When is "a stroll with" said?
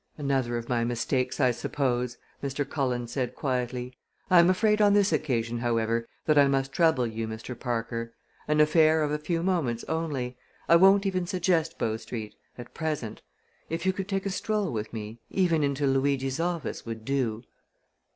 14.25-14.91